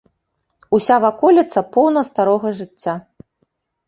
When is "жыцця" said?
2.61-2.93